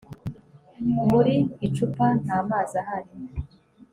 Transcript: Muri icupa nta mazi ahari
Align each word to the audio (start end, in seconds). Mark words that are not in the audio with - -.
Muri 1.11 1.35
icupa 1.67 2.05
nta 2.23 2.37
mazi 2.49 2.75
ahari 2.81 3.11